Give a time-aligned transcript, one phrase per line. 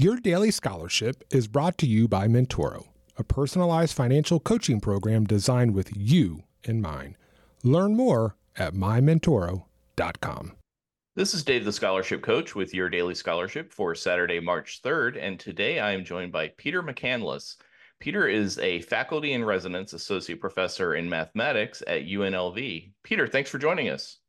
[0.00, 5.74] Your daily scholarship is brought to you by Mentoro, a personalized financial coaching program designed
[5.74, 7.16] with you in mind.
[7.64, 10.52] Learn more at mymentoro.com.
[11.16, 15.18] This is Dave, the scholarship coach, with your daily scholarship for Saturday, March 3rd.
[15.20, 17.56] And today I am joined by Peter McCandless.
[17.98, 22.92] Peter is a faculty in residence associate professor in mathematics at UNLV.
[23.02, 24.20] Peter, thanks for joining us.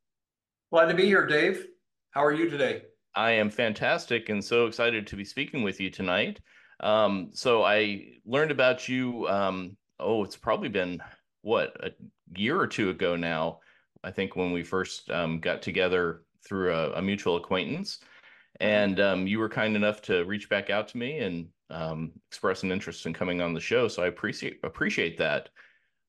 [0.72, 1.64] Glad to be here, Dave.
[2.10, 2.82] How are you today?
[3.14, 6.40] I am fantastic and so excited to be speaking with you tonight.
[6.80, 9.28] Um, so I learned about you.
[9.28, 11.02] Um, oh, it's probably been
[11.42, 11.90] what a
[12.36, 13.60] year or two ago now.
[14.02, 17.98] I think when we first um, got together through a, a mutual acquaintance,
[18.60, 22.62] and um, you were kind enough to reach back out to me and um, express
[22.62, 23.88] an interest in coming on the show.
[23.88, 25.50] So I appreciate appreciate that.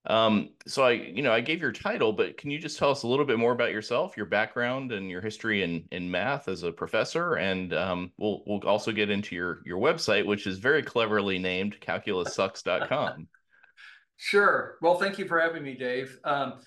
[0.05, 3.03] Um, so I, you know, I gave your title, but can you just tell us
[3.03, 6.63] a little bit more about yourself, your background, and your history in in math as
[6.63, 7.35] a professor?
[7.35, 11.77] And um, we'll we'll also get into your your website, which is very cleverly named
[11.81, 13.27] calculussucks.com.
[14.17, 14.77] sure.
[14.81, 16.17] Well, thank you for having me, Dave.
[16.23, 16.61] Um,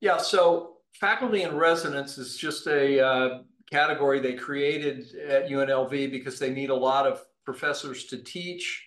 [0.00, 0.18] yeah.
[0.18, 3.38] So faculty in residence is just a uh,
[3.70, 8.85] category they created at UNLV because they need a lot of professors to teach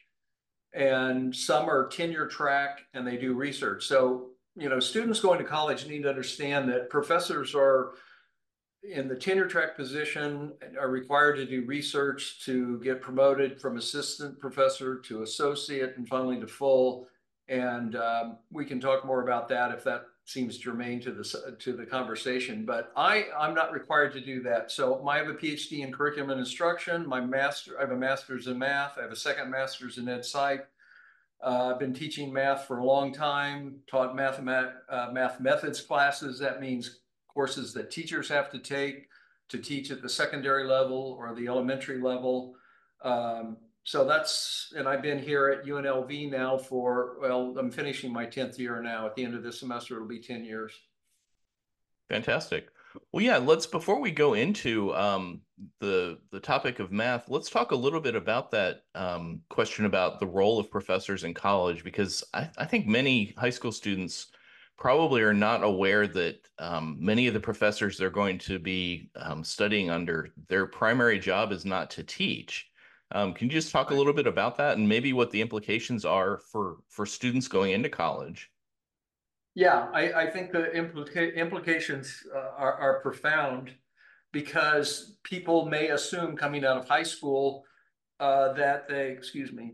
[0.73, 3.85] and some are tenure track and they do research.
[3.85, 7.93] So, you know, students going to college need to understand that professors are
[8.83, 14.39] in the tenure track position are required to do research to get promoted from assistant
[14.39, 17.07] professor to associate and finally to full.
[17.49, 21.73] And um, we can talk more about that if that seems germane to the to
[21.73, 22.63] the conversation.
[22.63, 24.71] But I I'm not required to do that.
[24.71, 27.07] So I have a PhD in curriculum and instruction.
[27.07, 28.97] My master I have a master's in math.
[28.97, 30.67] I have a second master's in ed psych.
[31.43, 33.79] Uh, I've been teaching math for a long time.
[33.89, 36.37] Taught math uh, math methods classes.
[36.39, 39.07] That means courses that teachers have to take
[39.47, 42.53] to teach at the secondary level or the elementary level.
[43.03, 48.25] Um, so that's, and I've been here at UNLV now for, well, I'm finishing my
[48.25, 49.05] 10th year now.
[49.05, 50.73] At the end of this semester, it'll be 10 years.
[52.09, 52.69] Fantastic.
[53.11, 55.41] Well, yeah, let's, before we go into um,
[55.79, 60.19] the, the topic of math, let's talk a little bit about that um, question about
[60.19, 64.27] the role of professors in college, because I, I think many high school students
[64.79, 69.43] probably are not aware that um, many of the professors they're going to be um,
[69.43, 72.68] studying under, their primary job is not to teach.
[73.11, 76.05] Um, can you just talk a little bit about that and maybe what the implications
[76.05, 78.49] are for for students going into college?
[79.55, 83.71] Yeah, I, I think the implica implications uh, are, are profound
[84.31, 87.63] because people may assume coming out of high school
[88.19, 89.73] uh, that they, excuse me,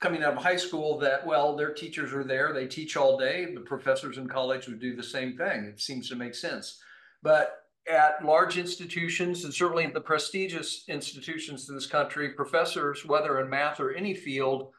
[0.00, 3.54] coming out of high school that, well, their teachers are there, they teach all day,
[3.54, 5.64] the professors in college would do the same thing.
[5.64, 6.82] It seems to make sense.
[7.22, 13.40] But at large institutions and certainly at the prestigious institutions in this country, professors, whether
[13.40, 14.72] in math or any field,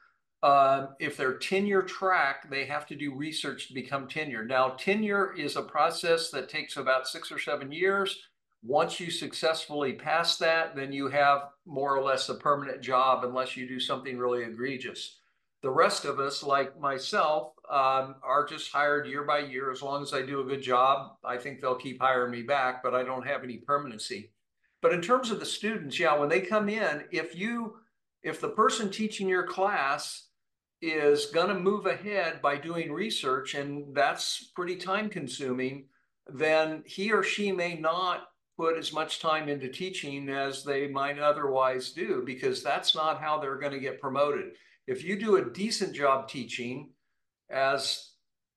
[0.43, 4.45] uh, if they're tenure track, they have to do research to become tenure.
[4.45, 8.19] Now, tenure is a process that takes about six or seven years.
[8.61, 13.55] Once you successfully pass that, then you have more or less a permanent job unless
[13.55, 15.17] you do something really egregious.
[15.61, 19.71] The rest of us, like myself, um, are just hired year by year.
[19.71, 22.83] As long as I do a good job, I think they'll keep hiring me back,
[22.83, 24.31] but I don't have any permanency.
[24.81, 27.77] But in terms of the students, yeah, when they come in, if you,
[28.23, 30.27] if the person teaching your class
[30.81, 35.85] is going to move ahead by doing research, and that's pretty time consuming,
[36.27, 38.27] then he or she may not
[38.57, 43.39] put as much time into teaching as they might otherwise do, because that's not how
[43.39, 44.51] they're going to get promoted.
[44.87, 46.91] If you do a decent job teaching,
[47.49, 48.11] as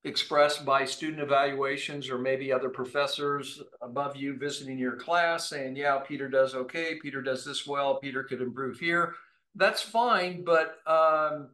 [0.04, 5.99] expressed by student evaluations or maybe other professors above you visiting your class saying, yeah,
[5.99, 9.15] Peter does okay, Peter does this well, Peter could improve here.
[9.54, 11.50] That's fine, but um,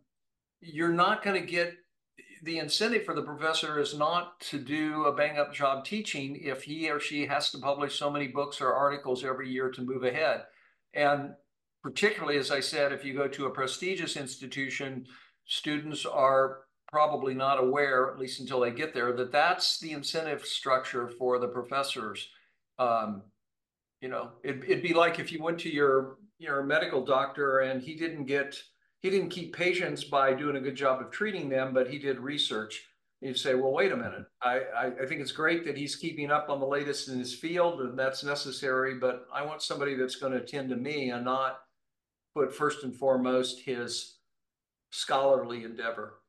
[0.60, 1.74] you're not going to get
[2.42, 6.62] the incentive for the professor is not to do a bang up job teaching if
[6.62, 10.04] he or she has to publish so many books or articles every year to move
[10.04, 10.42] ahead.
[10.92, 11.34] And
[11.82, 15.06] particularly, as I said, if you go to a prestigious institution,
[15.46, 16.63] students are
[16.94, 21.40] probably not aware, at least until they get there, that that's the incentive structure for
[21.40, 22.28] the professors.
[22.78, 23.22] Um,
[24.00, 27.82] you know, it, it'd be like if you went to your your medical doctor and
[27.82, 28.56] he didn't get
[29.00, 32.20] he didn't keep patients by doing a good job of treating them, but he did
[32.20, 32.84] research.
[33.20, 34.26] You'd say, well, wait a minute.
[34.40, 37.34] I, I, I think it's great that he's keeping up on the latest in his
[37.34, 38.94] field, and that's necessary.
[38.94, 41.58] But I want somebody that's going to attend to me and not
[42.36, 44.18] put first and foremost his
[44.90, 46.20] scholarly endeavor.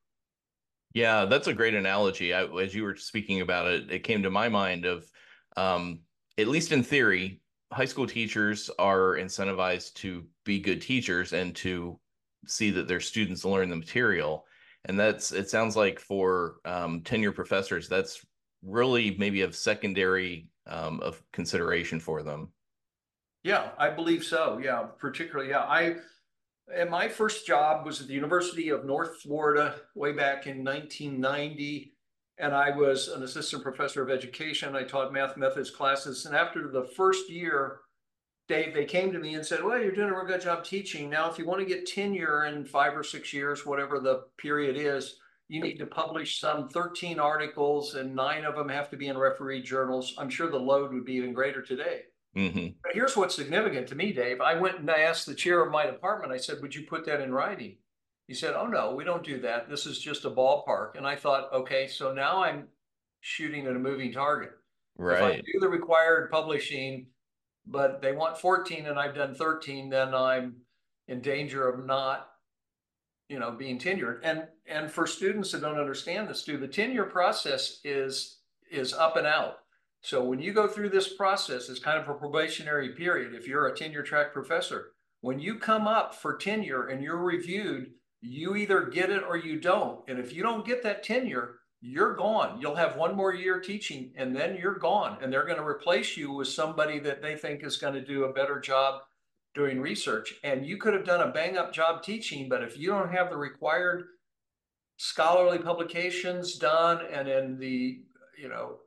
[0.95, 2.33] Yeah, that's a great analogy.
[2.33, 5.05] I, as you were speaking about it, it came to my mind of,
[5.57, 5.99] um,
[6.37, 7.41] at least in theory,
[7.73, 11.99] high school teachers are incentivized to be good teachers and to
[12.47, 14.45] see that their students learn the material.
[14.85, 18.25] And that's, it sounds like for um, tenure professors, that's
[18.63, 22.53] really maybe of secondary um, of consideration for them.
[23.43, 24.59] Yeah, I believe so.
[24.63, 25.49] Yeah, particularly.
[25.49, 25.97] Yeah, I
[26.73, 31.93] and my first job was at the University of North Florida way back in 1990.
[32.37, 34.75] And I was an assistant professor of education.
[34.75, 36.25] I taught math methods classes.
[36.25, 37.79] And after the first year,
[38.47, 41.09] Dave, they came to me and said, Well, you're doing a real good job teaching.
[41.09, 44.75] Now, if you want to get tenure in five or six years, whatever the period
[44.77, 45.17] is,
[45.47, 49.17] you need to publish some 13 articles and nine of them have to be in
[49.17, 50.15] referee journals.
[50.17, 52.01] I'm sure the load would be even greater today.
[52.35, 52.67] Mm-hmm.
[52.83, 54.41] But here's what's significant to me, Dave.
[54.41, 57.05] I went and I asked the chair of my department, I said, Would you put
[57.05, 57.77] that in writing?
[58.27, 59.69] He said, Oh, no, we don't do that.
[59.69, 60.97] This is just a ballpark.
[60.97, 62.67] And I thought, okay, so now I'm
[63.21, 64.51] shooting at a moving target.
[64.97, 65.17] Right.
[65.17, 67.07] If I do the required publishing,
[67.65, 70.57] but they want 14 and I've done 13, then I'm
[71.07, 72.29] in danger of not,
[73.29, 74.19] you know, being tenured.
[74.23, 78.39] And and for students that don't understand this, too, the tenure process is
[78.69, 79.59] is up and out.
[80.05, 83.33] So when you go through this process, it's kind of a probationary period.
[83.33, 84.91] If you're a tenure track professor,
[85.21, 87.87] when you come up for tenure and you're reviewed,
[88.21, 90.07] you either get it or you don't.
[90.07, 92.61] And if you don't get that tenure, you're gone.
[92.61, 95.17] You'll have one more year teaching and then you're gone.
[95.23, 98.25] And they're going to replace you with somebody that they think is going to do
[98.25, 99.01] a better job
[99.55, 100.35] doing research.
[100.43, 103.31] And you could have done a bang up job teaching, but if you don't have
[103.31, 104.03] the required
[104.97, 108.03] scholarly publications done and in the,
[108.37, 108.81] you know,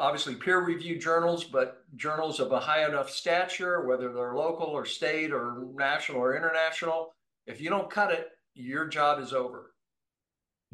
[0.00, 5.32] obviously peer-reviewed journals, but journals of a high enough stature, whether they're local or state
[5.32, 7.14] or national or international.
[7.46, 9.74] If you don't cut it, your job is over.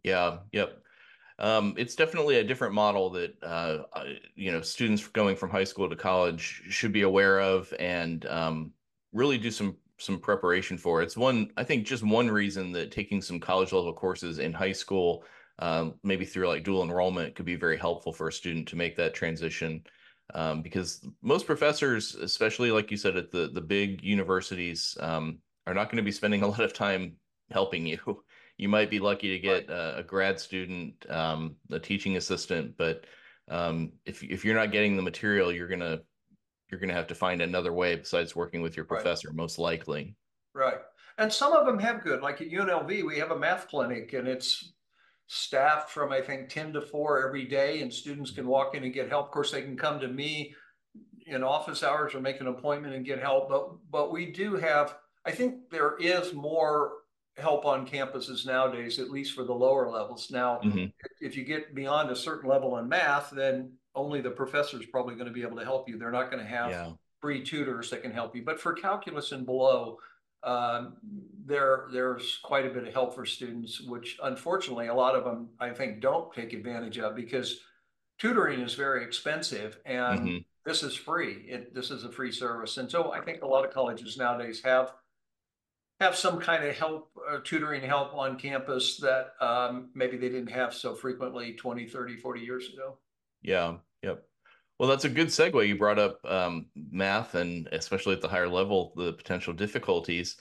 [0.04, 0.38] Yeah.
[0.52, 0.78] Yep.
[1.38, 3.78] Um, it's definitely a different model that uh,
[4.34, 8.72] you know students going from high school to college should be aware of and um,
[9.12, 11.02] really do some some preparation for.
[11.02, 14.72] It's one I think just one reason that taking some college level courses in high
[14.72, 15.24] school
[15.58, 18.96] um, maybe through like dual enrollment could be very helpful for a student to make
[18.96, 19.82] that transition
[20.34, 25.74] um, because most professors especially like you said at the the big universities um, are
[25.74, 27.16] not going to be spending a lot of time
[27.50, 28.22] helping you
[28.58, 29.76] you might be lucky to get right.
[29.76, 33.04] a, a, grad student um, a teaching assistant but
[33.48, 36.00] um, if, if you're not getting the material you're gonna
[36.70, 39.36] you're gonna have to find another way besides working with your professor right.
[39.36, 40.16] most likely
[40.54, 40.78] right
[41.18, 44.26] and some of them have good like at unlv we have a math clinic and
[44.26, 44.72] it's
[45.26, 48.92] staffed from I think 10 to 4 every day, and students can walk in and
[48.92, 49.26] get help.
[49.26, 50.54] Of course, they can come to me
[51.26, 53.48] in office hours or make an appointment and get help.
[53.48, 56.92] But but we do have, I think there is more
[57.36, 60.30] help on campuses nowadays, at least for the lower levels.
[60.30, 60.86] Now, mm-hmm.
[61.20, 65.14] if you get beyond a certain level in math, then only the professor is probably
[65.14, 65.98] going to be able to help you.
[65.98, 66.92] They're not going to have yeah.
[67.20, 68.42] free tutors that can help you.
[68.42, 69.98] But for calculus and below,
[70.46, 70.94] um,
[71.44, 75.48] there there's quite a bit of help for students, which unfortunately a lot of them
[75.60, 77.60] I think don't take advantage of because
[78.18, 80.36] tutoring is very expensive and mm-hmm.
[80.64, 81.44] this is free.
[81.48, 84.62] It, this is a free service, and so I think a lot of colleges nowadays
[84.64, 84.92] have
[86.00, 90.50] have some kind of help uh, tutoring help on campus that um, maybe they didn't
[90.50, 92.98] have so frequently 20 30 40 years ago
[93.42, 94.24] yeah yep
[94.78, 95.66] well, that's a good segue.
[95.66, 100.36] You brought up um, math and especially at the higher level, the potential difficulties.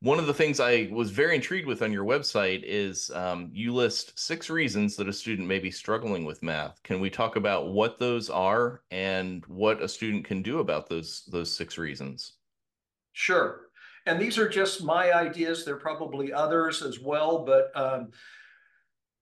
[0.00, 3.72] One of the things I was very intrigued with on your website is um, you
[3.72, 6.82] list six reasons that a student may be struggling with math.
[6.82, 11.24] Can we talk about what those are and what a student can do about those
[11.32, 12.34] those six reasons?
[13.14, 13.62] Sure.
[14.04, 15.64] And these are just my ideas.
[15.64, 18.10] There are probably others as well, but um,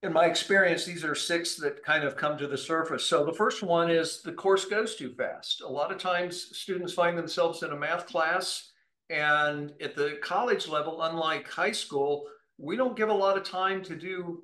[0.05, 3.05] in my experience, these are six that kind of come to the surface.
[3.05, 5.63] So the first one is the course goes too fast.
[5.63, 8.73] A lot of times students find themselves in a math class
[9.09, 12.27] and at the college level, unlike high school,
[12.59, 14.43] we don't give a lot of time to do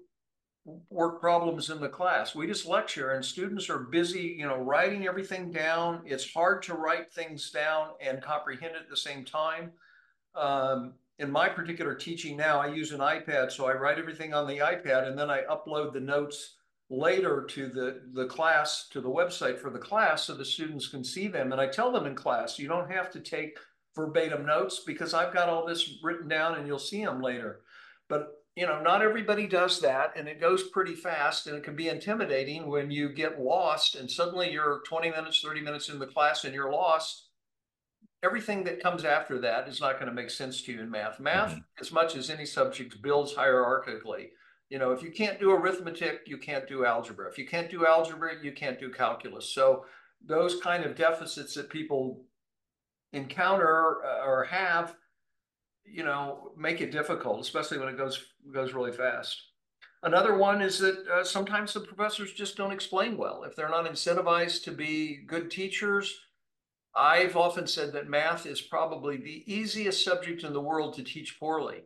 [0.89, 2.35] work problems in the class.
[2.35, 6.03] We just lecture and students are busy, you know, writing everything down.
[6.07, 9.73] It's hard to write things down and comprehend at the same time.
[10.35, 14.47] Um, in my particular teaching now, I use an iPad, so I write everything on
[14.47, 16.57] the iPad and then I upload the notes
[16.89, 21.05] later to the, the class, to the website for the class so the students can
[21.05, 21.53] see them.
[21.53, 23.59] And I tell them in class, you don't have to take
[23.95, 27.61] verbatim notes because I've got all this written down and you'll see them later.
[28.09, 31.77] But you know, not everybody does that and it goes pretty fast and it can
[31.77, 36.07] be intimidating when you get lost and suddenly you're 20 minutes, 30 minutes in the
[36.07, 37.30] class and you're lost
[38.23, 41.21] everything that comes after that is not going to make sense to you in math.
[41.21, 41.61] Math, mm-hmm.
[41.81, 44.29] as much as any subject, builds hierarchically.
[44.69, 47.29] You know, if you can't do arithmetic, you can't do algebra.
[47.29, 49.53] If you can't do algebra, you can't do calculus.
[49.53, 49.85] So
[50.25, 52.25] those kind of deficits that people
[53.13, 54.95] encounter uh, or have,
[55.85, 59.43] you know, make it difficult, especially when it goes goes really fast.
[60.03, 63.43] Another one is that uh, sometimes the professors just don't explain well.
[63.43, 66.17] If they're not incentivized to be good teachers,
[66.95, 71.39] I've often said that math is probably the easiest subject in the world to teach
[71.39, 71.83] poorly.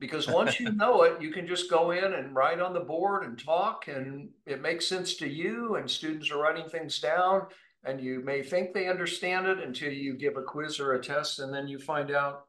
[0.00, 3.24] Because once you know it, you can just go in and write on the board
[3.24, 7.42] and talk, and it makes sense to you, and students are writing things down,
[7.84, 11.40] and you may think they understand it until you give a quiz or a test,
[11.40, 12.44] and then you find out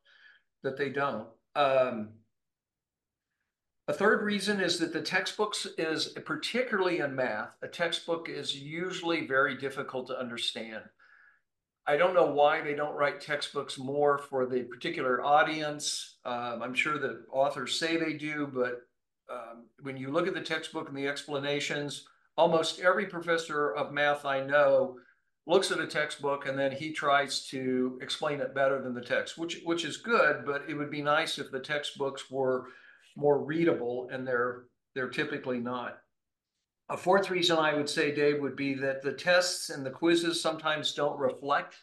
[0.63, 1.27] that they don't.
[1.55, 2.09] Um,
[3.87, 9.25] a third reason is that the textbooks is, particularly in math, a textbook is usually
[9.25, 10.83] very difficult to understand.
[11.89, 16.17] I don't know why they don't write textbooks more for the particular audience.
[16.23, 18.81] Um, I'm sure that authors say they do, but
[19.27, 22.05] um, when you look at the textbook and the explanations,
[22.37, 24.97] almost every professor of math I know
[25.47, 29.39] looks at a textbook and then he tries to explain it better than the text,
[29.39, 32.65] which which is good, but it would be nice if the textbooks were
[33.17, 35.97] more readable and they're they're typically not.
[36.89, 40.41] A fourth reason I would say, Dave, would be that the tests and the quizzes
[40.41, 41.75] sometimes don't reflect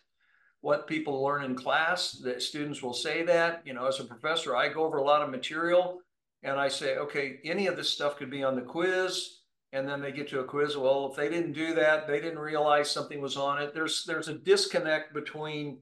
[0.62, 2.12] what people learn in class.
[2.12, 3.62] That students will say that.
[3.64, 6.00] You know, as a professor, I go over a lot of material
[6.42, 9.42] and I say, okay, any of this stuff could be on the quiz.
[9.72, 10.76] And then they get to a quiz.
[10.76, 13.74] Well, if they didn't do that, they didn't realize something was on it.
[13.74, 15.80] There's there's a disconnect between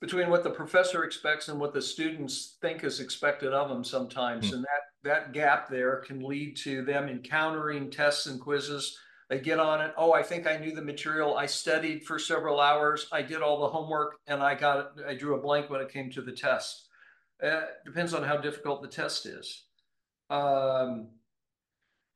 [0.00, 4.50] between what the professor expects and what the students think is expected of them sometimes.
[4.50, 4.54] Mm.
[4.54, 8.98] And that that gap there can lead to them encountering tests and quizzes.
[9.28, 9.92] They get on it.
[9.96, 11.36] Oh, I think I knew the material.
[11.36, 13.08] I studied for several hours.
[13.10, 15.04] I did all the homework and I got it.
[15.08, 16.88] I drew a blank when it came to the test.
[17.42, 19.64] Uh, depends on how difficult the test is.
[20.30, 21.08] Um,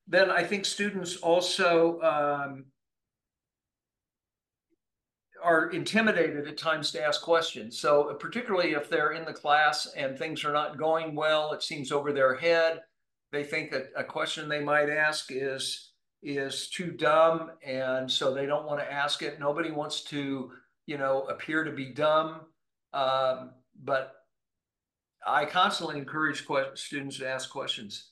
[0.07, 2.67] then I think students also um,
[5.47, 7.79] are intimidated at times to ask questions.
[7.79, 11.63] So uh, particularly if they're in the class and things are not going well, it
[11.63, 12.83] seems over their head.
[13.31, 18.47] They think that a question they might ask is is too dumb, and so they
[18.47, 19.39] don't want to ask it.
[19.39, 20.51] Nobody wants to,
[20.87, 22.41] you know, appear to be dumb.
[22.93, 23.51] Um,
[23.85, 24.15] but
[25.27, 28.11] I constantly encourage students to ask questions.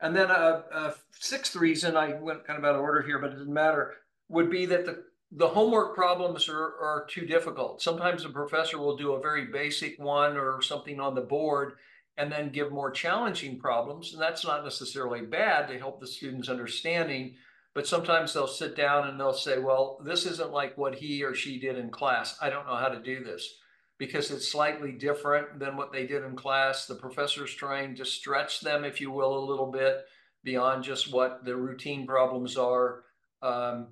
[0.00, 3.30] And then a, a sixth reason, I went kind of out of order here, but
[3.30, 3.94] it doesn't matter,
[4.28, 7.82] would be that the the homework problems are, are too difficult.
[7.82, 11.74] Sometimes the professor will do a very basic one or something on the board
[12.16, 14.12] and then give more challenging problems.
[14.12, 17.36] And that's not necessarily bad to help the students understanding,
[17.74, 21.34] but sometimes they'll sit down and they'll say, well, this isn't like what he or
[21.34, 22.36] she did in class.
[22.40, 23.54] I don't know how to do this
[23.98, 26.86] because it's slightly different than what they did in class.
[26.86, 30.04] The professor's trying to stretch them, if you will, a little bit
[30.42, 33.04] beyond just what the routine problems are.
[33.42, 33.88] Um,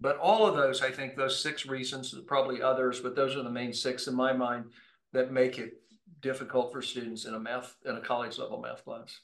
[0.00, 3.50] but all of those, I think those six reasons, probably others, but those are the
[3.50, 4.66] main six in my mind
[5.12, 5.74] that make it
[6.20, 9.20] difficult for students in a math in a college level math class.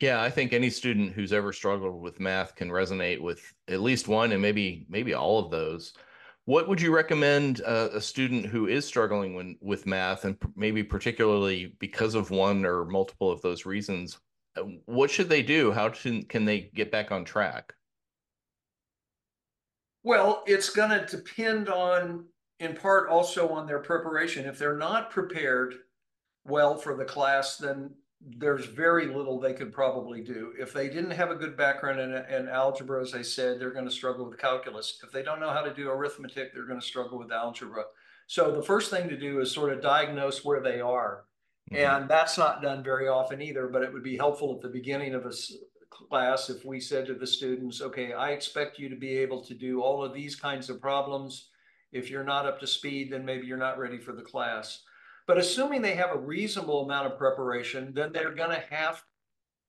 [0.00, 4.08] Yeah, I think any student who's ever struggled with math can resonate with at least
[4.08, 5.94] one and maybe maybe all of those.
[6.44, 10.84] What would you recommend uh, a student who is struggling when, with math and maybe
[10.84, 14.18] particularly because of one or multiple of those reasons?
[14.56, 15.72] Uh, what should they do?
[15.72, 17.72] How can, can they get back on track?
[20.06, 22.26] Well, it's going to depend on,
[22.60, 24.46] in part, also on their preparation.
[24.46, 25.74] If they're not prepared
[26.44, 30.52] well for the class, then there's very little they could probably do.
[30.60, 33.84] If they didn't have a good background in, in algebra, as I said, they're going
[33.84, 35.00] to struggle with calculus.
[35.02, 37.82] If they don't know how to do arithmetic, they're going to struggle with algebra.
[38.28, 41.24] So the first thing to do is sort of diagnose where they are.
[41.72, 41.84] Mm-hmm.
[41.84, 45.14] And that's not done very often either, but it would be helpful at the beginning
[45.14, 45.32] of a,
[46.08, 49.54] class if we said to the students, okay, I expect you to be able to
[49.54, 51.48] do all of these kinds of problems.
[51.92, 54.82] If you're not up to speed, then maybe you're not ready for the class.
[55.26, 59.02] But assuming they have a reasonable amount of preparation, then they're going to have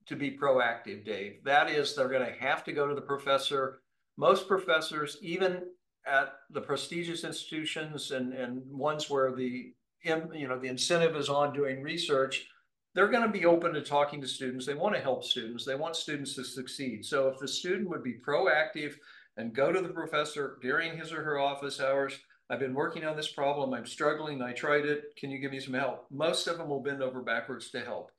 [0.08, 1.44] to be proactive, Dave.
[1.44, 3.82] That is, they're going to have to go to the professor.
[4.18, 5.64] Most professors, even
[6.06, 11.54] at the prestigious institutions and, and ones where the you know the incentive is on
[11.54, 12.48] doing research,
[12.98, 14.66] they're going to be open to talking to students.
[14.66, 15.63] They want to help students.
[15.63, 17.06] They want students to succeed.
[17.06, 18.96] So if the student would be proactive
[19.38, 22.18] and go to the professor during his or her office hours,
[22.50, 23.72] I've been working on this problem.
[23.75, 24.42] I'm struggling.
[24.42, 25.16] I tried it.
[25.16, 26.08] Can you give me some help?
[26.10, 28.10] Most of them will bend over backwards to help.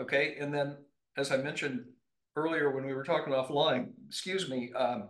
[0.00, 0.34] Okay.
[0.40, 0.78] And then,
[1.16, 1.84] as I mentioned
[2.34, 5.08] earlier when we were talking offline, excuse me, um,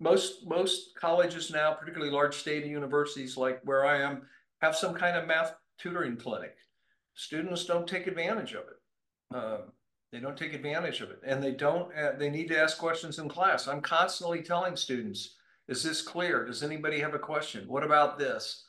[0.00, 4.22] most most colleges now, particularly large state universities like where I am,
[4.62, 6.56] have some kind of math tutoring clinic
[7.14, 9.36] students don't take advantage of it.
[9.36, 9.72] Um,
[10.12, 11.92] they don't take advantage of it, and they don't.
[11.96, 13.66] Uh, they need to ask questions in class.
[13.66, 16.44] I'm constantly telling students, Is this clear?
[16.44, 17.66] Does anybody have a question?
[17.66, 18.66] What about this?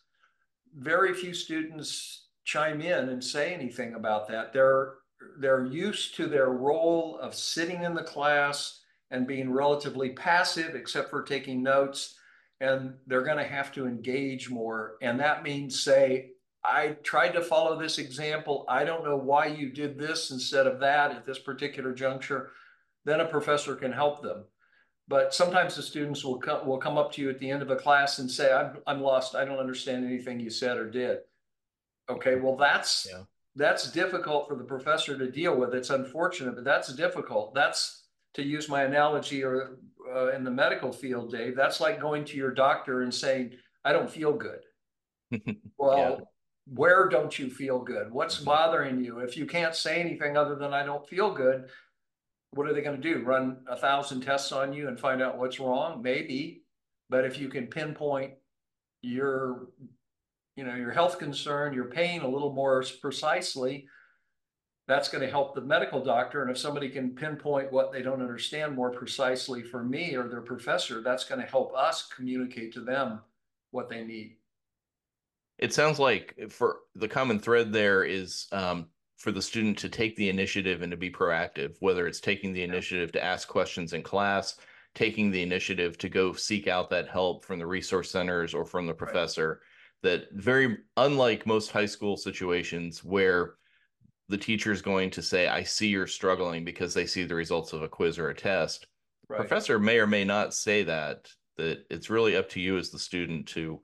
[0.75, 4.54] Very few students chime in and say anything about that.
[4.54, 4.96] They're
[5.40, 11.10] they're used to their role of sitting in the class and being relatively passive, except
[11.10, 12.18] for taking notes.
[12.62, 14.96] And they're going to have to engage more.
[15.02, 16.32] And that means say,
[16.67, 18.65] I tried to follow this example.
[18.67, 22.51] I don't know why you did this instead of that at this particular juncture.
[23.05, 24.45] Then a professor can help them.
[25.07, 27.69] But sometimes the students will come, will come up to you at the end of
[27.69, 29.36] a class and say, I'm, I'm lost.
[29.36, 31.19] I don't understand anything you said or did.
[32.10, 33.24] Okay, well, that's yeah.
[33.55, 35.74] that's difficult for the professor to deal with.
[35.74, 37.53] It's unfortunate, but that's difficult.
[37.53, 38.03] That's
[38.34, 39.77] to use my analogy or
[40.13, 41.55] uh, in the medical field, Dave.
[41.55, 43.53] That's like going to your doctor and saying,
[43.84, 44.60] "I don't feel good."
[45.77, 46.25] well, yeah.
[46.67, 48.12] Where don't you feel good?
[48.12, 48.45] What's mm-hmm.
[48.45, 49.19] bothering you?
[49.19, 51.69] If you can't say anything other than "I don't feel good,"
[52.51, 53.24] what are they going to do?
[53.24, 56.01] Run a thousand tests on you and find out what's wrong?
[56.01, 56.63] Maybe,
[57.10, 58.34] but if you can pinpoint
[59.01, 59.67] your
[60.55, 63.88] you know, your health concern, your pain a little more precisely,
[64.88, 66.41] that's going to help the medical doctor.
[66.41, 70.41] And if somebody can pinpoint what they don't understand more precisely for me or their
[70.41, 73.19] professor, that's going to help us communicate to them
[73.72, 74.38] what they need.
[75.58, 80.16] It sounds like for the common thread there is um, for the student to take
[80.16, 84.04] the initiative and to be proactive, whether it's taking the initiative to ask questions in
[84.04, 84.58] class,
[84.94, 88.86] taking the initiative to go seek out that help from the resource centers or from
[88.86, 89.50] the professor.
[89.50, 89.60] Right
[90.06, 93.56] that very unlike most high school situations where
[94.30, 97.74] the teacher is going to say, I see you're struggling because they see the results
[97.74, 98.86] of a quiz or a test.
[99.28, 99.40] Right.
[99.40, 103.00] Professor may or may not say that, that it's really up to you as the
[103.00, 103.82] student to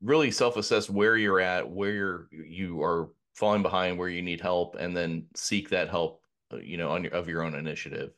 [0.00, 4.76] really self-assess where you're at, where you're, you are falling behind, where you need help,
[4.78, 8.12] and then seek that help, uh, you know, on your, of your own initiative.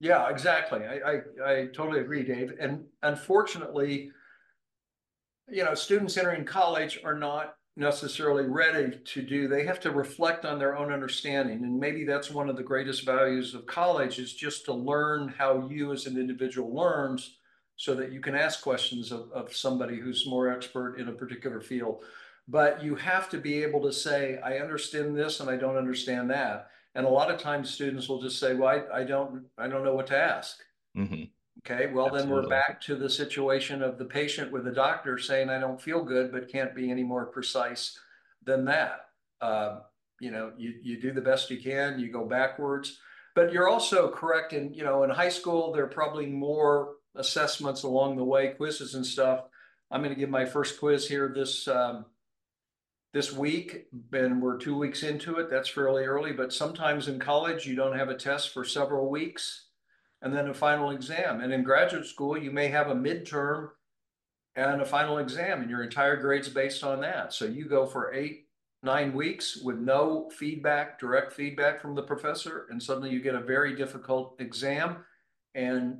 [0.00, 0.80] Yeah, exactly.
[0.80, 2.54] I, I, I totally agree, Dave.
[2.58, 4.10] And unfortunately,
[5.48, 10.44] you know, students entering college are not necessarily ready to do they have to reflect
[10.44, 14.34] on their own understanding and maybe that's one of the greatest values of college is
[14.34, 17.38] just to learn how you as an individual learns
[17.76, 21.60] so that you can ask questions of, of somebody who's more expert in a particular
[21.60, 22.02] field
[22.48, 26.30] but you have to be able to say i understand this and i don't understand
[26.30, 29.68] that and a lot of times students will just say well i, I don't i
[29.68, 30.58] don't know what to ask
[30.96, 31.24] mm-hmm.
[31.58, 32.28] Okay, well, Absolutely.
[32.28, 35.80] then we're back to the situation of the patient with the doctor saying, I don't
[35.80, 37.96] feel good, but can't be any more precise
[38.44, 39.06] than that.
[39.40, 39.80] Uh,
[40.18, 42.98] you know, you, you do the best you can, you go backwards.
[43.34, 47.82] But you're also correct in, you know, in high school, there are probably more assessments
[47.82, 49.44] along the way, quizzes and stuff.
[49.90, 52.06] I'm going to give my first quiz here this um,
[53.12, 55.50] this week, and we're two weeks into it.
[55.50, 59.66] That's fairly early, but sometimes in college, you don't have a test for several weeks
[60.22, 61.40] and then a final exam.
[61.40, 63.70] And in graduate school, you may have a midterm
[64.54, 67.32] and a final exam, and your entire grade's based on that.
[67.32, 68.46] So you go for eight,
[68.82, 73.40] nine weeks with no feedback, direct feedback from the professor, and suddenly you get a
[73.40, 75.04] very difficult exam.
[75.54, 75.98] And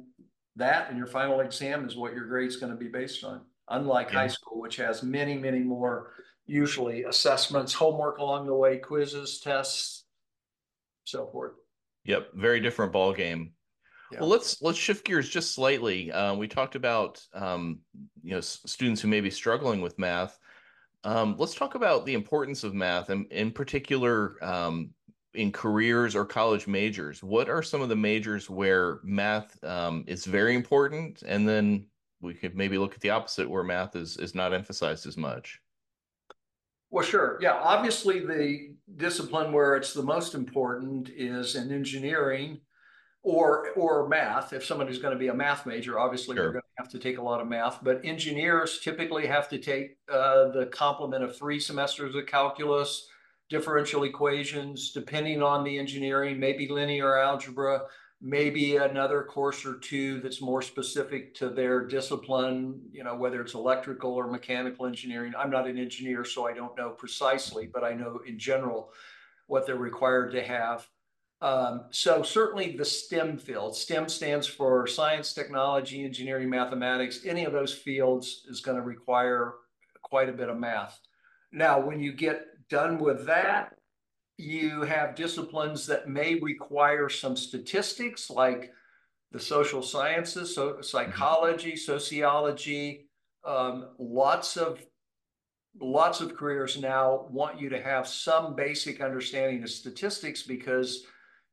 [0.56, 3.42] that and your final exam is what your grade's going to be based on.
[3.68, 4.18] Unlike yeah.
[4.18, 6.12] high school, which has many, many more
[6.46, 10.04] usually assessments, homework along the way, quizzes, tests,
[11.04, 11.52] so forth.
[12.04, 13.52] Yep, very different ball game
[14.12, 14.20] yeah.
[14.20, 16.12] Well, let's let's shift gears just slightly.
[16.12, 17.80] Uh, we talked about um,
[18.22, 20.38] you know s- students who may be struggling with math.
[21.04, 24.90] Um, let's talk about the importance of math, and in particular um,
[25.34, 27.22] in careers or college majors.
[27.22, 31.86] What are some of the majors where math um, is very important, and then
[32.20, 35.60] we could maybe look at the opposite where math is is not emphasized as much.
[36.90, 37.38] Well, sure.
[37.40, 42.60] Yeah, obviously the discipline where it's the most important is in engineering
[43.22, 44.52] or or math.
[44.52, 46.44] If somebody's going to be a math major, obviously sure.
[46.44, 47.82] they're going to have to take a lot of math.
[47.82, 53.08] But engineers typically have to take uh, the complement of three semesters of calculus,
[53.52, 57.82] differential equations, depending on the engineering, maybe linear algebra,
[58.22, 62.80] maybe another course or two that's more specific to their discipline.
[62.90, 65.34] You know, whether it's electrical or mechanical engineering.
[65.38, 68.90] I'm not an engineer, so I don't know precisely, but I know in general
[69.48, 70.88] what they're required to have.
[71.42, 77.20] Um, so certainly the STEM field, STEM stands for science, technology, engineering, mathematics.
[77.26, 79.54] Any of those fields is going to require
[80.00, 80.98] quite a bit of math.
[81.52, 83.74] Now, when you get done with that,
[84.38, 88.72] you have disciplines that may require some statistics like
[89.30, 93.08] the social sciences, so psychology, sociology,
[93.44, 94.82] um, lots of
[95.80, 101.04] lots of careers now want you to have some basic understanding of statistics because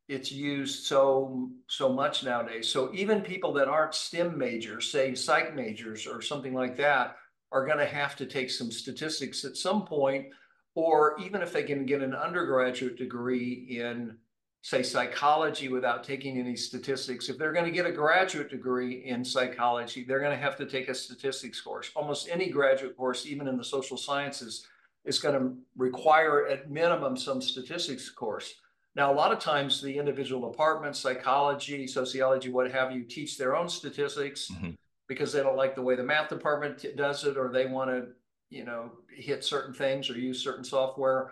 [0.07, 2.69] it's used so so much nowadays.
[2.69, 7.17] So even people that aren't STEM majors, say psych majors or something like that,
[7.51, 10.27] are going to have to take some statistics at some point,
[10.75, 14.17] or even if they can get an undergraduate degree in
[14.61, 17.29] say psychology without taking any statistics.
[17.29, 20.65] If they're going to get a graduate degree in psychology, they're going to have to
[20.65, 21.91] take a statistics course.
[21.95, 24.67] Almost any graduate course, even in the social sciences,
[25.05, 28.55] is going to require at minimum some statistics course.
[28.95, 33.55] Now, a lot of times the individual departments, psychology, sociology, what have you, teach their
[33.55, 34.71] own statistics mm-hmm.
[35.07, 38.07] because they don't like the way the math department does it, or they want to,
[38.49, 41.31] you know, hit certain things or use certain software,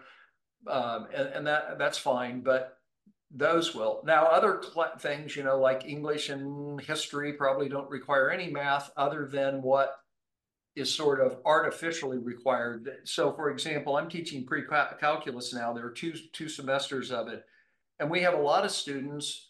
[0.68, 2.42] um, and, and that that's fine.
[2.42, 2.78] But
[3.32, 4.02] those will.
[4.06, 4.62] Now, other
[5.00, 9.98] things, you know, like English and history probably don't require any math other than what
[10.76, 12.88] is sort of artificially required.
[13.04, 15.74] So, for example, I'm teaching pre-calculus now.
[15.74, 17.44] There are two two semesters of it,
[18.00, 19.50] and we have a lot of students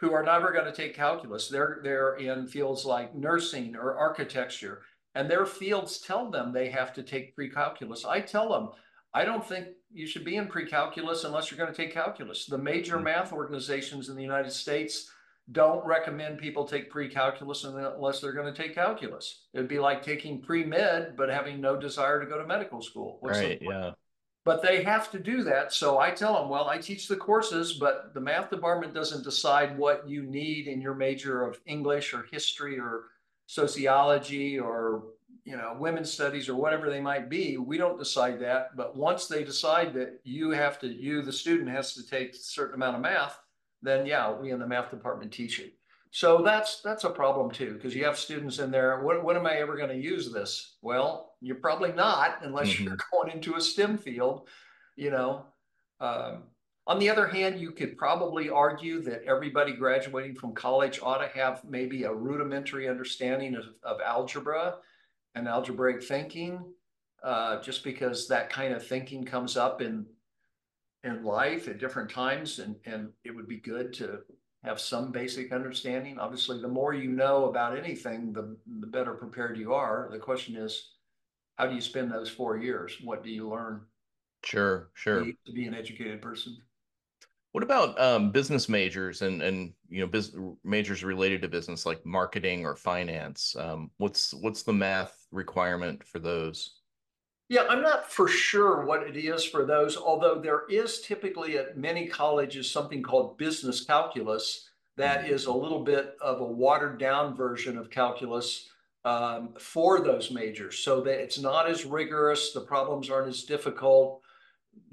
[0.00, 1.48] who are never going to take calculus.
[1.48, 4.82] They're they're in fields like nursing or architecture,
[5.16, 8.04] and their fields tell them they have to take pre-calculus.
[8.04, 8.68] I tell them
[9.14, 12.44] I don't think you should be in pre-calculus unless you're going to take calculus.
[12.44, 13.04] The major mm-hmm.
[13.04, 15.10] math organizations in the United States
[15.52, 19.46] don't recommend people take pre-calculus unless they're going to take calculus.
[19.54, 23.16] It'd be like taking pre-med but having no desire to go to medical school.
[23.20, 23.58] What's right.
[23.62, 23.92] Yeah.
[24.44, 25.72] But they have to do that.
[25.72, 29.78] So I tell them, well, I teach the courses, but the math department doesn't decide
[29.78, 33.06] what you need in your major of English or history or
[33.46, 35.04] sociology or
[35.46, 37.56] you know, women's studies or whatever they might be.
[37.56, 38.76] We don't decide that.
[38.76, 42.38] But once they decide that you have to, you, the student, has to take a
[42.38, 43.38] certain amount of math,
[43.80, 45.74] then yeah, we in the math department teach it.
[46.10, 49.02] So that's that's a problem too, because you have students in there.
[49.02, 50.78] What, when am I ever going to use this?
[50.82, 52.84] Well, you're probably not unless mm-hmm.
[52.84, 54.48] you're going into a STEM field,
[54.96, 55.46] you know.
[56.00, 56.44] Um,
[56.88, 61.28] on the other hand, you could probably argue that everybody graduating from college ought to
[61.38, 64.76] have maybe a rudimentary understanding of, of algebra
[65.34, 66.64] and algebraic thinking,
[67.24, 70.06] uh, just because that kind of thinking comes up in
[71.02, 74.20] in life at different times, and and it would be good to
[74.62, 76.20] have some basic understanding.
[76.20, 80.08] Obviously, the more you know about anything, the the better prepared you are.
[80.12, 80.92] The question is,
[81.56, 82.96] how do you spend those four years?
[83.02, 83.80] What do you learn?
[84.44, 85.18] Sure, sure.
[85.18, 86.56] To be, to be an educated person.
[87.56, 92.04] What about um, business majors and and you know business majors related to business like
[92.04, 93.56] marketing or finance?
[93.58, 96.80] Um, what's what's the math requirement for those?
[97.48, 101.78] Yeah, I'm not for sure what it is for those, although there is typically at
[101.78, 105.32] many colleges something called business calculus that mm-hmm.
[105.32, 108.68] is a little bit of a watered down version of calculus
[109.06, 114.20] um, for those majors so that it's not as rigorous, the problems aren't as difficult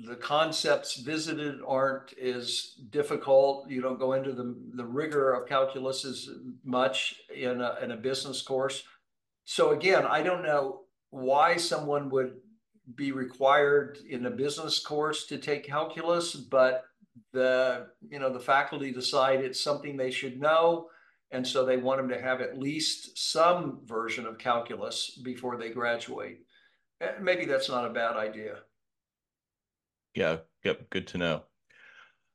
[0.05, 3.69] the concepts visited aren't as difficult.
[3.69, 6.29] You don't go into the, the rigor of calculus as
[6.63, 8.83] much in a, in a business course.
[9.45, 12.33] So again, I don't know why someone would
[12.95, 16.85] be required in a business course to take calculus, but
[17.31, 20.87] the you know the faculty decide it's something they should know,
[21.31, 25.69] and so they want them to have at least some version of calculus before they
[25.69, 26.39] graduate.
[27.01, 28.57] Eh, maybe that's not a bad idea.
[30.15, 30.37] Yeah.
[30.63, 30.89] Yep.
[30.89, 31.43] Good to know.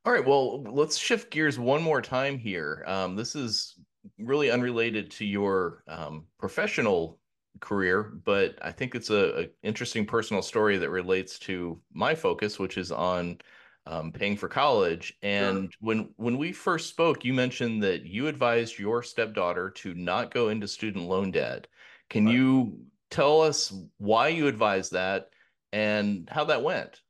[0.05, 0.27] All right.
[0.27, 2.85] Well, let's shift gears one more time here.
[2.87, 3.75] Um, this is
[4.19, 7.19] really unrelated to your um, professional
[7.61, 12.59] career, but I think it's a, a, interesting personal story that relates to my focus,
[12.59, 13.39] which is on
[13.87, 15.15] um, paying for college.
[15.23, 15.79] And sure.
[15.81, 20.49] when when we first spoke, you mentioned that you advised your stepdaughter to not go
[20.49, 21.67] into student loan debt.
[22.11, 22.35] Can right.
[22.35, 22.79] you
[23.11, 25.31] tell us why you advised that
[25.73, 27.01] and how that went?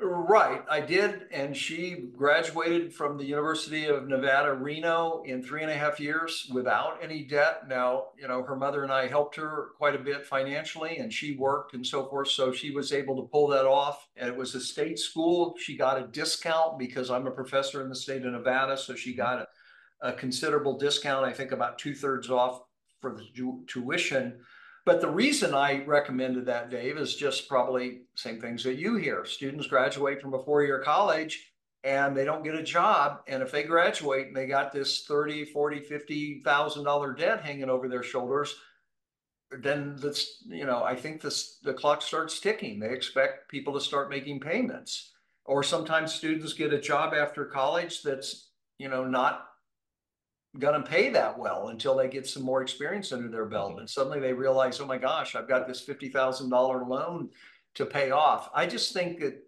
[0.00, 5.70] Right, I did, and she graduated from the University of Nevada, Reno in three and
[5.70, 7.68] a half years without any debt.
[7.68, 11.36] Now, you know, her mother and I helped her quite a bit financially, and she
[11.36, 14.08] worked and so forth, so she was able to pull that off.
[14.16, 15.54] And it was a state school.
[15.60, 19.14] She got a discount because I'm a professor in the state of Nevada, so she
[19.14, 19.46] got
[20.02, 21.24] a, a considerable discount.
[21.24, 22.62] I think about two thirds off
[23.00, 23.26] for the
[23.68, 24.40] tuition
[24.84, 29.24] but the reason I recommended that, Dave, is just probably same things that you hear.
[29.24, 31.52] Students graduate from a four-year college
[31.84, 33.20] and they don't get a job.
[33.28, 37.88] And if they graduate and they got this 30, 40, 50,000 dollar debt hanging over
[37.88, 38.54] their shoulders,
[39.50, 42.80] then that's, you know, I think this the clock starts ticking.
[42.80, 45.12] They expect people to start making payments.
[45.44, 49.46] Or sometimes students get a job after college that's, you know, not
[50.58, 53.72] going to pay that well until they get some more experience under their belt.
[53.72, 53.80] Mm-hmm.
[53.80, 57.30] And suddenly they realize, oh my gosh, I've got this $50,000 loan
[57.74, 58.50] to pay off.
[58.54, 59.42] I just think that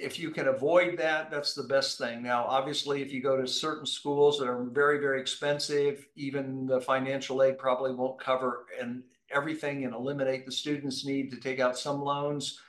[0.00, 2.22] if you can avoid that, that's the best thing.
[2.22, 6.80] Now, obviously, if you go to certain schools that are very, very expensive, even the
[6.80, 11.78] financial aid probably won't cover and everything and eliminate the students' need to take out
[11.78, 12.60] some loans.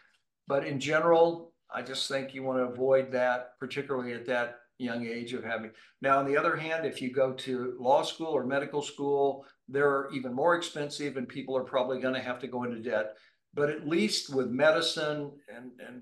[0.47, 5.06] But in general, I just think you want to avoid that, particularly at that young
[5.06, 5.72] age of having.
[6.02, 10.10] Now, on the other hand, if you go to law school or medical school, they're
[10.13, 13.15] even more expensive and people are probably going to have to go into debt.
[13.54, 16.02] But at least with medicine and, and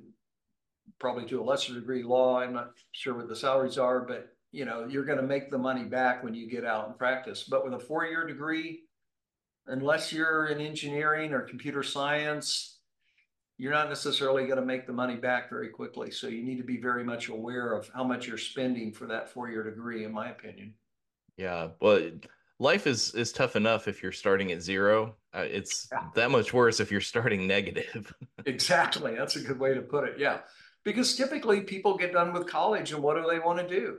[1.00, 4.64] probably to a lesser degree law, I'm not sure what the salaries are, but you
[4.64, 7.44] know, you're going to make the money back when you get out and practice.
[7.44, 8.84] But with a four-year degree,
[9.68, 12.77] unless you're in engineering or computer science,
[13.58, 16.12] you're not necessarily going to make the money back very quickly.
[16.12, 19.30] So you need to be very much aware of how much you're spending for that
[19.30, 20.74] four-year degree, in my opinion.
[21.38, 22.14] Yeah, but
[22.60, 25.16] life is is tough enough if you're starting at zero.
[25.34, 26.08] Uh, it's yeah.
[26.16, 28.14] that much worse if you're starting negative.
[28.46, 30.16] exactly, that's a good way to put it.
[30.18, 30.40] Yeah,
[30.84, 33.98] because typically people get done with college and what do they want to do?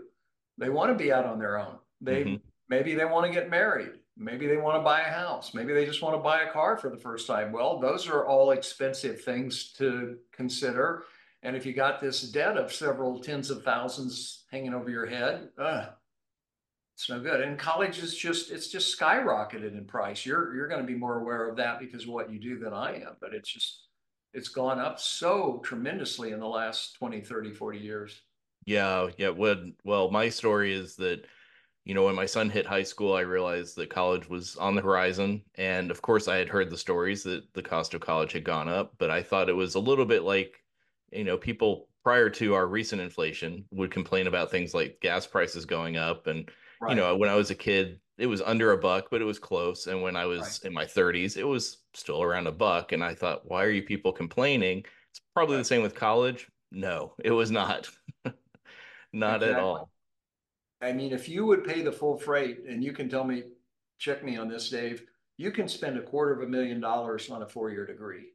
[0.58, 1.76] They want to be out on their own.
[2.00, 2.36] They mm-hmm.
[2.68, 3.92] maybe they want to get married.
[4.18, 5.54] Maybe they want to buy a house.
[5.54, 7.52] Maybe they just want to buy a car for the first time.
[7.52, 11.04] Well, those are all expensive things to consider.
[11.44, 15.50] And if you got this debt of several tens of thousands hanging over your head,
[15.56, 15.86] uh,
[16.96, 17.42] it's no good.
[17.42, 20.26] And college is just it's just skyrocketed in price.
[20.26, 22.72] You're you're going to be more aware of that because of what you do than
[22.72, 23.84] I am, but it's just
[24.34, 28.20] it's gone up so tremendously in the last 20, 30, 40 years.
[28.66, 29.30] Yeah, yeah.
[29.30, 31.24] Well, well, my story is that
[31.88, 34.82] you know, when my son hit high school, I realized that college was on the
[34.82, 35.42] horizon.
[35.54, 38.68] And of course, I had heard the stories that the cost of college had gone
[38.68, 40.62] up, but I thought it was a little bit like,
[41.12, 45.64] you know, people prior to our recent inflation would complain about things like gas prices
[45.64, 46.26] going up.
[46.26, 46.50] And,
[46.82, 46.90] right.
[46.90, 49.38] you know, when I was a kid, it was under a buck, but it was
[49.38, 49.86] close.
[49.86, 50.64] And when I was right.
[50.64, 52.92] in my 30s, it was still around a buck.
[52.92, 54.84] And I thought, why are you people complaining?
[55.10, 55.62] It's probably right.
[55.62, 56.48] the same with college.
[56.70, 57.88] No, it was not.
[59.14, 59.48] not exactly.
[59.48, 59.88] at all.
[60.80, 63.44] I mean, if you would pay the full freight, and you can tell me,
[63.98, 65.02] check me on this, Dave,
[65.36, 68.26] you can spend a quarter of a million dollars on a four-year degree.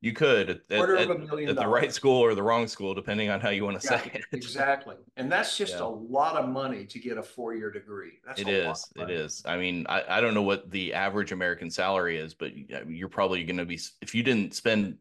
[0.00, 2.68] You could at, quarter at, of a million at the right school or the wrong
[2.68, 4.24] school, depending on how you want to yeah, say it.
[4.30, 5.86] Exactly, and that's just yeah.
[5.86, 8.12] a lot of money to get a four-year degree.
[8.24, 8.86] That's it is.
[8.94, 9.42] It is.
[9.44, 13.08] I mean, I, I don't know what the average American salary is, but uh, you're
[13.08, 14.98] probably going to be if you didn't spend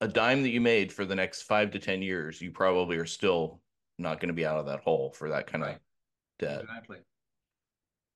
[0.00, 3.04] a dime that you made for the next five to ten years, you probably are
[3.04, 3.60] still
[3.98, 5.74] not going to be out of that hole for that kind right.
[5.74, 5.80] of
[6.40, 6.62] debt.
[6.62, 6.98] Exactly.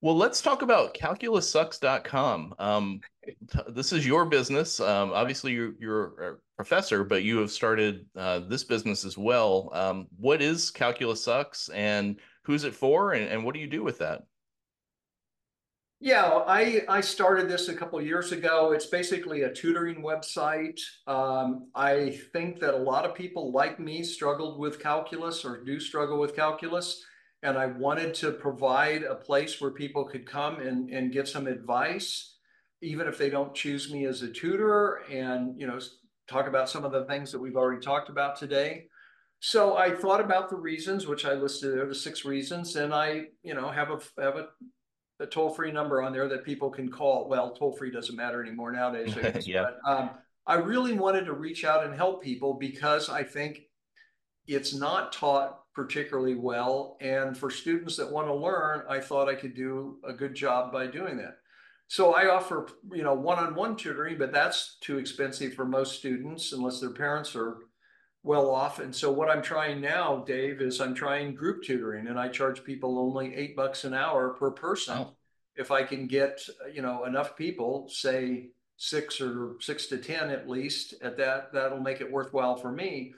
[0.05, 2.55] Well, let's talk about calculussucks.com.
[2.59, 3.01] Um,
[3.69, 4.79] this is your business.
[4.79, 9.71] Um, obviously, you're, you're, a professor, but you have started uh, this business as well.
[9.73, 13.83] Um, what is Calculus Sucks and who's it for, and, and what do you do
[13.83, 14.25] with that?
[16.01, 18.73] Yeah, I, I started this a couple years ago.
[18.73, 20.79] It's basically a tutoring website.
[21.07, 25.81] Um, I think that a lot of people like me struggled with calculus or do
[25.81, 27.03] struggle with calculus
[27.45, 31.47] and I wanted to provide a place where people could come and, and get some
[31.47, 32.37] advice,
[32.81, 35.79] even if they don't choose me as a tutor, and you know
[36.27, 38.87] talk about some of the things that we've already talked about today.
[39.41, 43.27] So I thought about the reasons, which I listed there, the six reasons, and I
[43.43, 44.49] you know have a have a,
[45.21, 47.29] a toll free number on there that people can call.
[47.29, 49.15] Well, toll free doesn't matter anymore nowadays.
[49.47, 49.67] yeah.
[49.85, 50.11] But, um,
[50.47, 53.63] I really wanted to reach out and help people because I think
[54.47, 56.97] it's not taught particularly well.
[57.01, 60.73] And for students that want to learn, I thought I could do a good job
[60.73, 61.39] by doing that.
[61.89, 66.81] So I offer, you know, one-on-one tutoring, but that's too expensive for most students unless
[66.81, 67.59] their parents are
[68.23, 68.79] well off.
[68.79, 72.65] And so what I'm trying now, Dave, is I'm trying group tutoring and I charge
[72.65, 75.07] people only eight bucks an hour per person.
[75.57, 76.41] If I can get,
[76.73, 81.81] you know, enough people, say six or six to 10 at least at that, that'll
[81.81, 83.13] make it worthwhile for me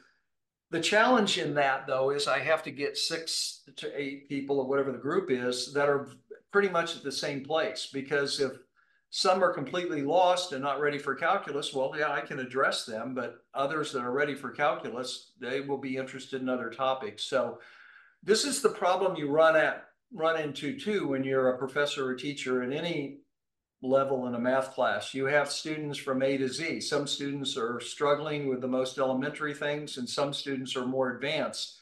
[0.71, 4.67] the challenge in that, though, is I have to get six to eight people or
[4.67, 6.09] whatever the group is that are
[6.53, 7.89] pretty much at the same place.
[7.93, 8.53] Because if
[9.11, 13.15] some are completely lost and not ready for calculus, well, yeah, I can address them.
[13.15, 17.25] But others that are ready for calculus, they will be interested in other topics.
[17.25, 17.59] So
[18.23, 22.15] this is the problem you run at run into too when you're a professor or
[22.15, 23.19] teacher in any
[23.83, 25.15] level in a math class.
[25.15, 26.81] You have students from A to Z.
[26.81, 31.79] Some students are struggling with the most elementary things, and some students are more advanced.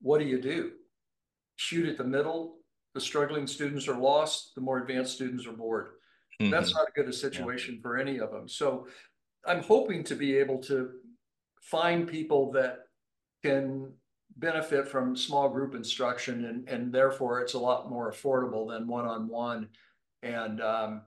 [0.00, 0.72] What do you do?
[1.56, 2.56] Shoot at the middle.
[2.94, 4.54] The struggling students are lost.
[4.54, 5.92] The more advanced students are bored.
[6.40, 6.50] Mm-hmm.
[6.50, 7.82] That's not a good a situation yeah.
[7.82, 8.48] for any of them.
[8.48, 8.86] So
[9.46, 10.90] I'm hoping to be able to
[11.62, 12.78] find people that
[13.42, 13.92] can
[14.36, 19.68] benefit from small group instruction and, and therefore it's a lot more affordable than one-on-one
[20.22, 21.02] and um,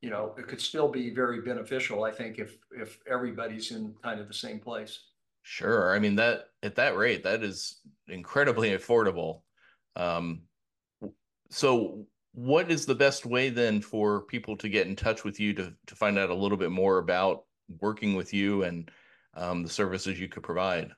[0.00, 2.04] you know it could still be very beneficial.
[2.04, 5.00] I think if if everybody's in kind of the same place.
[5.42, 5.94] Sure.
[5.94, 9.42] I mean that at that rate, that is incredibly affordable.
[9.96, 10.42] Um,
[11.50, 15.52] so what is the best way then for people to get in touch with you
[15.54, 17.44] to to find out a little bit more about
[17.80, 18.90] working with you and
[19.34, 20.90] um, the services you could provide?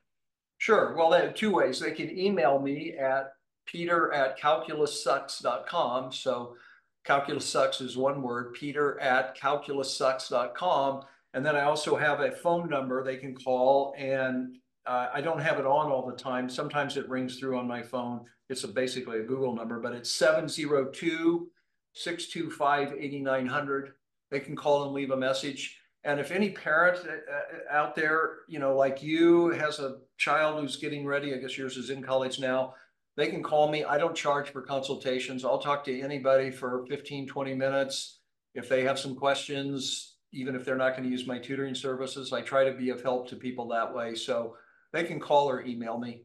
[0.59, 0.95] Sure.
[0.97, 1.81] Well, they have two ways.
[1.81, 3.33] They can email me at
[3.67, 6.12] peter at calculussucks.com.
[6.12, 6.57] So
[7.05, 11.03] calculus sucks is one word, peter at calculussucks.com.
[11.35, 15.41] And then I also have a phone number they can call and uh, I don't
[15.41, 16.51] have it on all the time.
[16.51, 18.25] Sometimes it rings through on my phone.
[18.49, 21.49] It's a, basically a Google number, but it's 702
[21.95, 23.93] 625 8900.
[24.31, 25.79] They can call and leave a message.
[26.05, 30.61] And if any parent uh, uh, out there, you know, like you has a child
[30.61, 32.75] who's getting ready, I guess yours is in college now,
[33.16, 33.85] they can call me.
[33.85, 35.44] I don't charge for consultations.
[35.44, 38.20] I'll talk to anybody for 15, 20 minutes.
[38.55, 42.33] If they have some questions, even if they're not going to use my tutoring services,
[42.33, 44.14] I try to be of help to people that way.
[44.14, 44.57] So
[44.92, 46.25] they can call or email me.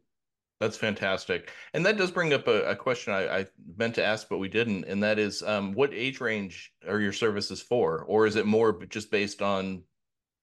[0.59, 1.51] That's fantastic.
[1.73, 3.45] And that does bring up a, a question I, I,
[3.77, 4.85] meant to ask, but we didn't.
[4.85, 8.03] And that is um, what age range are your services for?
[8.07, 9.83] Or is it more just based on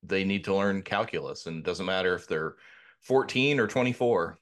[0.05, 2.55] they need to learn calculus and it doesn't matter if they're
[3.01, 4.39] 14 or 24?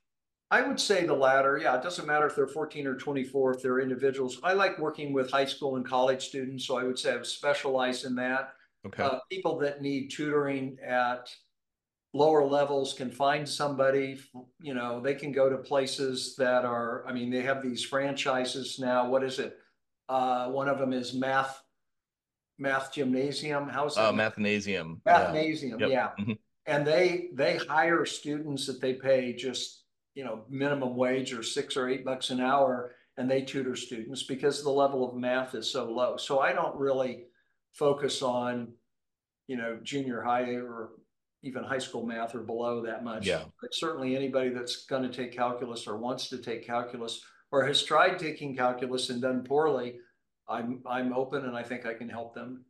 [0.53, 1.57] I would say the latter.
[1.57, 4.39] Yeah, it doesn't matter if they're 14 or 24, if they're individuals.
[4.45, 6.67] I like working with high school and college students.
[6.67, 8.53] So I would say I've specialized in that.
[8.87, 9.03] Okay.
[9.03, 11.31] Uh, people that need tutoring at
[12.13, 14.21] lower levels can find somebody,
[14.61, 18.79] you know, they can go to places that are, I mean, they have these franchises
[18.79, 19.09] now.
[19.09, 19.57] What is it?
[20.11, 21.63] Uh, one of them is math,
[22.59, 23.69] math gymnasium.
[23.69, 24.03] How's that?
[24.03, 25.01] Uh, mathnasium.
[25.07, 25.87] Mathnasium, yeah.
[25.87, 26.09] yeah.
[26.21, 26.33] Mm-hmm.
[26.67, 29.82] And they, they hire students that they pay just,
[30.15, 32.95] you know, minimum wage or six or eight bucks an hour.
[33.19, 36.17] And they tutor students because the level of math is so low.
[36.17, 37.25] So I don't really
[37.75, 38.73] focus on,
[39.47, 40.93] you know, junior high or
[41.43, 43.27] even high school math or below that much.
[43.27, 43.45] Yeah.
[43.61, 47.21] But certainly anybody that's going to take calculus or wants to take calculus
[47.51, 49.97] or has tried taking calculus and done poorly,
[50.49, 52.65] I'm I'm open and I think I can help them.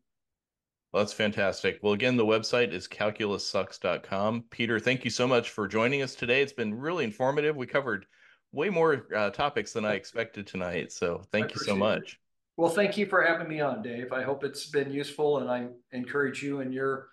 [0.93, 1.79] Well, that's fantastic.
[1.83, 4.45] Well, again, the website is calculussucks.com.
[4.51, 6.43] Peter, thank you so much for joining us today.
[6.43, 7.57] It's been really informative.
[7.57, 8.05] We covered
[8.53, 10.93] way more uh, topics than I expected tonight.
[10.93, 12.03] So thank you so much.
[12.13, 12.19] It.
[12.59, 14.13] Well, thank you for having me on, Dave.
[14.13, 17.09] I hope it's been useful and I encourage you and your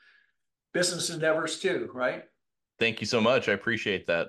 [0.73, 2.23] business endeavors too, right?
[2.79, 3.47] Thank you so much.
[3.47, 4.27] I appreciate that.